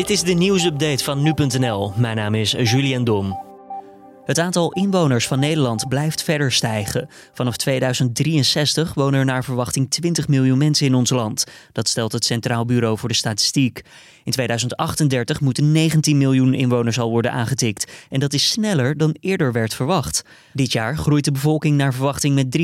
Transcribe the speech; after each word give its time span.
Dit 0.00 0.10
is 0.10 0.22
de 0.22 0.32
nieuwsupdate 0.32 1.04
van 1.04 1.22
nu.nl. 1.22 1.92
Mijn 1.96 2.16
naam 2.16 2.34
is 2.34 2.50
Julian 2.50 3.04
Dom. 3.04 3.38
Het 4.24 4.38
aantal 4.38 4.72
inwoners 4.72 5.26
van 5.26 5.38
Nederland 5.38 5.88
blijft 5.88 6.22
verder 6.22 6.52
stijgen. 6.52 7.08
Vanaf 7.32 7.56
2063 7.56 8.94
wonen 8.94 9.18
er 9.18 9.24
naar 9.24 9.44
verwachting 9.44 9.90
20 9.90 10.28
miljoen 10.28 10.58
mensen 10.58 10.86
in 10.86 10.94
ons 10.94 11.10
land. 11.10 11.44
Dat 11.72 11.88
stelt 11.88 12.12
het 12.12 12.24
Centraal 12.24 12.64
Bureau 12.64 12.98
voor 12.98 13.08
de 13.08 13.14
Statistiek. 13.14 13.82
In 14.24 14.32
2038 14.32 15.40
moeten 15.40 15.72
19 15.72 16.18
miljoen 16.18 16.54
inwoners 16.54 16.98
al 16.98 17.10
worden 17.10 17.32
aangetikt. 17.32 17.92
En 18.10 18.20
dat 18.20 18.32
is 18.32 18.50
sneller 18.50 18.96
dan 18.96 19.16
eerder 19.20 19.52
werd 19.52 19.74
verwacht. 19.74 20.24
Dit 20.52 20.72
jaar 20.72 20.96
groeit 20.96 21.24
de 21.24 21.32
bevolking 21.32 21.76
naar 21.76 21.94
verwachting 21.94 22.34
met 22.34 22.58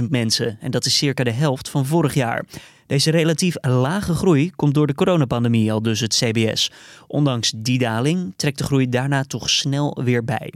63.000 0.00 0.08
mensen. 0.08 0.58
En 0.60 0.70
dat 0.70 0.84
is 0.84 0.96
circa 0.96 1.24
de 1.24 1.32
helft 1.32 1.68
van 1.68 1.86
vorig 1.86 2.14
jaar. 2.14 2.44
Deze 2.88 3.10
relatief 3.10 3.54
lage 3.60 4.14
groei 4.14 4.50
komt 4.56 4.74
door 4.74 4.86
de 4.86 4.94
coronapandemie, 4.94 5.72
al 5.72 5.82
dus 5.82 6.00
het 6.00 6.14
CBS. 6.14 6.70
Ondanks 7.06 7.52
die 7.56 7.78
daling 7.78 8.32
trekt 8.36 8.58
de 8.58 8.64
groei 8.64 8.88
daarna 8.88 9.24
toch 9.24 9.50
snel 9.50 10.00
weer 10.04 10.24
bij. 10.24 10.52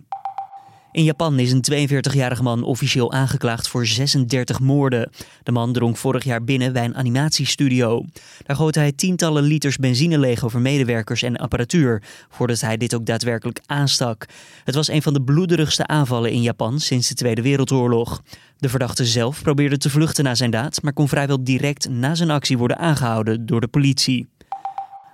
In 0.92 1.04
Japan 1.04 1.38
is 1.38 1.52
een 1.52 1.88
42-jarige 1.88 2.42
man 2.42 2.62
officieel 2.62 3.12
aangeklaagd 3.12 3.68
voor 3.68 3.86
36 3.86 4.60
moorden. 4.60 5.10
De 5.42 5.52
man 5.52 5.72
drong 5.72 5.98
vorig 5.98 6.24
jaar 6.24 6.44
binnen 6.44 6.72
bij 6.72 6.84
een 6.84 6.96
animatiestudio. 6.96 8.04
Daar 8.42 8.56
goot 8.56 8.74
hij 8.74 8.92
tientallen 8.92 9.42
liters 9.42 9.76
benzine 9.76 10.18
leeg 10.18 10.44
over 10.44 10.60
medewerkers 10.60 11.22
en 11.22 11.36
apparatuur, 11.36 12.02
voordat 12.28 12.60
hij 12.60 12.76
dit 12.76 12.94
ook 12.94 13.06
daadwerkelijk 13.06 13.60
aanstak. 13.66 14.26
Het 14.64 14.74
was 14.74 14.88
een 14.88 15.02
van 15.02 15.12
de 15.12 15.22
bloederigste 15.22 15.86
aanvallen 15.86 16.30
in 16.30 16.42
Japan 16.42 16.80
sinds 16.80 17.08
de 17.08 17.14
Tweede 17.14 17.42
Wereldoorlog. 17.42 18.22
De 18.62 18.68
verdachte 18.68 19.04
zelf 19.04 19.42
probeerde 19.42 19.78
te 19.78 19.90
vluchten 19.90 20.24
na 20.24 20.34
zijn 20.34 20.50
daad, 20.50 20.82
maar 20.82 20.92
kon 20.92 21.08
vrijwel 21.08 21.44
direct 21.44 21.88
na 21.88 22.14
zijn 22.14 22.30
actie 22.30 22.58
worden 22.58 22.78
aangehouden 22.78 23.46
door 23.46 23.60
de 23.60 23.68
politie. 23.68 24.28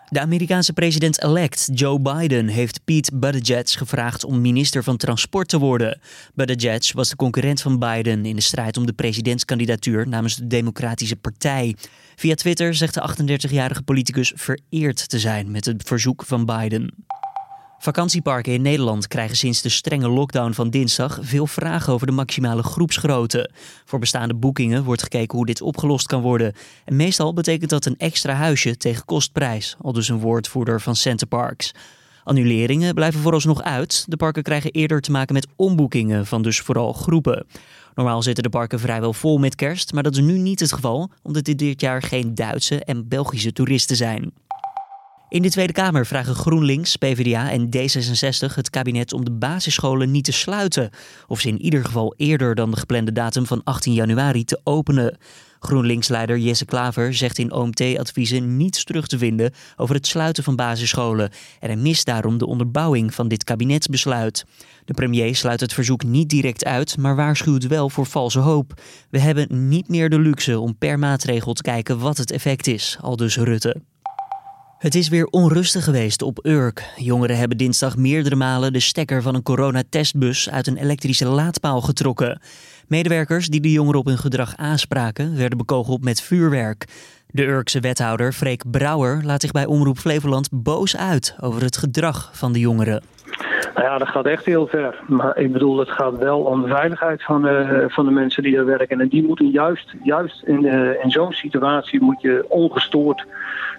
De 0.08 0.20
Amerikaanse 0.20 0.72
president-elect 0.72 1.68
Joe 1.72 2.00
Biden 2.00 2.46
heeft 2.46 2.84
Pete 2.84 3.16
Buttigieg 3.16 3.78
gevraagd 3.78 4.24
om 4.24 4.40
minister 4.40 4.82
van 4.82 4.96
Transport 4.96 5.48
te 5.48 5.58
worden. 5.58 6.00
Buttigieg 6.34 6.92
was 6.92 7.08
de 7.08 7.16
concurrent 7.16 7.60
van 7.60 7.78
Biden 7.78 8.27
in 8.27 8.36
de 8.36 8.42
strijd 8.42 8.77
om 8.77 8.86
de 8.86 8.92
presidentskandidatuur 8.92 10.08
namens 10.08 10.36
de 10.36 10.46
Democratische 10.46 11.16
Partij. 11.16 11.77
Via 12.16 12.34
Twitter 12.34 12.74
zegt 12.74 12.94
de 12.94 13.10
38-jarige 13.48 13.83
politicus 13.83 14.33
vereerd 14.36 15.08
te 15.08 15.18
zijn 15.18 15.50
met 15.50 15.64
het 15.64 15.83
verzoek 15.83 16.24
van 16.27 16.44
Biden. 16.44 16.94
Vakantieparken 17.80 18.52
in 18.52 18.62
Nederland 18.62 19.08
krijgen 19.08 19.36
sinds 19.36 19.62
de 19.62 19.68
strenge 19.68 20.08
lockdown 20.08 20.52
van 20.52 20.70
dinsdag 20.70 21.18
veel 21.22 21.46
vragen 21.46 21.92
over 21.92 22.06
de 22.06 22.12
maximale 22.12 22.62
groepsgrootte. 22.62 23.50
Voor 23.84 23.98
bestaande 23.98 24.34
boekingen 24.34 24.84
wordt 24.84 25.02
gekeken 25.02 25.36
hoe 25.36 25.46
dit 25.46 25.62
opgelost 25.62 26.06
kan 26.06 26.20
worden. 26.20 26.52
En 26.84 26.96
meestal 26.96 27.34
betekent 27.34 27.70
dat 27.70 27.84
een 27.84 27.98
extra 27.98 28.32
huisje 28.32 28.76
tegen 28.76 29.04
kostprijs, 29.04 29.76
al 29.80 29.92
dus 29.92 30.08
een 30.08 30.18
woordvoerder 30.18 30.80
van 30.80 30.96
Centerparks. 30.96 31.74
Annuleringen 32.24 32.94
blijven 32.94 33.20
vooralsnog 33.20 33.62
uit. 33.62 34.04
De 34.08 34.16
parken 34.16 34.42
krijgen 34.42 34.70
eerder 34.70 35.00
te 35.00 35.10
maken 35.10 35.34
met 35.34 35.46
omboekingen 35.56 36.26
van 36.26 36.42
dus 36.42 36.60
vooral 36.60 36.92
groepen. 36.92 37.46
Normaal 37.94 38.22
zitten 38.22 38.42
de 38.42 38.50
parken 38.50 38.80
vrijwel 38.80 39.12
vol 39.12 39.38
met 39.38 39.54
kerst, 39.54 39.92
maar 39.92 40.02
dat 40.02 40.16
is 40.16 40.22
nu 40.22 40.38
niet 40.38 40.60
het 40.60 40.72
geval, 40.72 41.10
omdat 41.22 41.44
dit 41.44 41.58
dit 41.58 41.80
jaar 41.80 42.02
geen 42.02 42.34
Duitse 42.34 42.84
en 42.84 43.08
Belgische 43.08 43.52
toeristen 43.52 43.96
zijn. 43.96 44.32
In 45.30 45.42
de 45.42 45.50
Tweede 45.50 45.72
Kamer 45.72 46.06
vragen 46.06 46.34
GroenLinks, 46.34 46.96
PvdA 46.96 47.50
en 47.50 47.66
D66 47.66 48.54
het 48.54 48.70
kabinet 48.70 49.12
om 49.12 49.24
de 49.24 49.30
basisscholen 49.30 50.10
niet 50.10 50.24
te 50.24 50.32
sluiten. 50.32 50.90
Of 51.26 51.40
ze 51.40 51.48
in 51.48 51.60
ieder 51.60 51.84
geval 51.84 52.14
eerder 52.16 52.54
dan 52.54 52.70
de 52.70 52.76
geplande 52.76 53.12
datum 53.12 53.46
van 53.46 53.60
18 53.64 53.92
januari 53.92 54.44
te 54.44 54.60
openen. 54.64 55.18
GroenLinks-leider 55.60 56.38
Jesse 56.38 56.64
Klaver 56.64 57.14
zegt 57.14 57.38
in 57.38 57.52
OMT-adviezen 57.52 58.56
niets 58.56 58.84
terug 58.84 59.06
te 59.06 59.18
vinden 59.18 59.52
over 59.76 59.94
het 59.94 60.06
sluiten 60.06 60.44
van 60.44 60.56
basisscholen. 60.56 61.30
En 61.60 61.68
hij 61.68 61.76
mist 61.76 62.06
daarom 62.06 62.38
de 62.38 62.46
onderbouwing 62.46 63.14
van 63.14 63.28
dit 63.28 63.44
kabinetsbesluit. 63.44 64.44
De 64.84 64.94
premier 64.94 65.36
sluit 65.36 65.60
het 65.60 65.72
verzoek 65.72 66.04
niet 66.04 66.28
direct 66.28 66.64
uit, 66.64 66.96
maar 66.96 67.16
waarschuwt 67.16 67.67
wel 67.67 67.90
voor 67.90 68.06
valse 68.06 68.38
hoop. 68.38 68.80
We 69.11 69.18
hebben 69.18 69.68
niet 69.68 69.88
meer 69.88 70.11
de 70.11 70.20
luxe 70.20 70.61
om 70.61 70.77
per 70.78 70.98
maatregel 70.98 71.52
te 71.52 71.62
kijken 71.62 71.98
wat 71.98 72.17
het 72.17 72.30
effect 72.30 72.67
is, 72.67 72.98
aldus 73.00 73.36
Rutte. 73.36 73.77
Het 74.78 74.94
is 74.94 75.08
weer 75.08 75.27
onrustig 75.27 75.84
geweest 75.84 76.22
op 76.22 76.46
Urk. 76.46 76.92
Jongeren 76.96 77.36
hebben 77.36 77.56
dinsdag 77.56 77.96
meerdere 77.96 78.36
malen 78.36 78.72
de 78.72 78.80
stekker 78.80 79.22
van 79.22 79.34
een 79.34 79.42
coronatestbus 79.42 80.50
uit 80.50 80.66
een 80.66 80.77
elektrische 80.77 81.27
laadpaal 81.27 81.80
getrokken. 81.80 82.40
Medewerkers 82.86 83.48
die 83.48 83.61
de 83.61 83.72
jongeren 83.72 84.00
op 84.00 84.06
hun 84.06 84.18
gedrag 84.18 84.56
aanspraken, 84.56 85.36
werden 85.36 85.58
bekogeld 85.58 86.05
met 86.05 86.20
vuurwerk. 86.20 86.84
De 87.27 87.42
Urkse 87.42 87.80
wethouder 87.80 88.33
Freek 88.33 88.70
Brouwer 88.70 89.24
laat 89.24 89.40
zich 89.40 89.50
bij 89.50 89.67
Omroep 89.67 89.98
Flevoland 89.98 90.48
boos 90.52 90.96
uit 90.96 91.36
over 91.40 91.62
het 91.62 91.77
gedrag 91.77 92.30
van 92.34 92.52
de 92.52 92.58
jongeren. 92.58 93.02
Nou 93.78 93.90
ja, 93.90 93.98
dat 93.98 94.08
gaat 94.08 94.27
echt 94.27 94.44
heel 94.44 94.66
ver. 94.66 95.02
Maar 95.06 95.39
ik 95.39 95.52
bedoel, 95.52 95.78
het 95.78 95.90
gaat 95.90 96.18
wel 96.18 96.40
om 96.40 96.62
de 96.62 96.68
veiligheid 96.68 97.22
van, 97.24 97.46
uh, 97.46 97.84
van 97.89 98.05
de 98.05 98.11
mensen 98.11 98.42
die 98.42 98.55
daar 98.55 98.64
werken. 98.64 99.00
En 99.00 99.08
die 99.08 99.27
moeten 99.27 99.50
juist, 99.50 99.94
juist 100.02 100.42
in, 100.42 100.64
uh, 100.64 101.05
in 101.05 101.11
zo'n 101.11 101.33
situatie 101.33 102.00
moet 102.00 102.20
je 102.20 102.44
ongestoord 102.48 103.27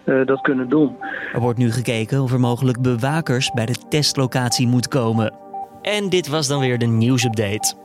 uh, 0.06 0.26
dat 0.26 0.42
kunnen 0.42 0.70
doen. 0.70 0.96
Er 1.34 1.40
wordt 1.40 1.60
nu 1.60 1.72
gekeken 1.72 2.22
of 2.22 2.32
er 2.32 2.40
mogelijk 2.40 2.82
bewakers 2.82 3.52
bij 3.52 3.66
de 3.66 3.76
testlocatie 3.90 4.68
moet 4.68 4.88
komen. 4.88 5.34
En 5.82 6.10
dit 6.10 6.28
was 6.28 6.48
dan 6.48 6.60
weer 6.60 6.78
de 6.78 6.86
nieuwsupdate. 6.86 7.76